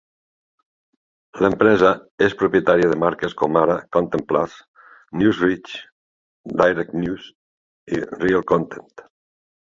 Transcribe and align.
L'empresa 1.45 1.91
és 2.27 2.35
propietària 2.39 2.87
de 2.93 2.97
marques 3.03 3.35
com 3.41 3.59
ara 3.61 3.75
Content 3.99 4.25
Plus, 4.33 4.57
NewsReach, 5.21 5.77
DirectNews 6.65 7.31
i 7.97 8.03
ReelContent. 8.09 8.91